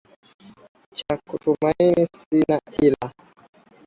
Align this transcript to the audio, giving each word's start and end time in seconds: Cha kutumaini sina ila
Cha 0.95 1.17
kutumaini 1.17 2.07
sina 2.19 2.61
ila 2.81 3.13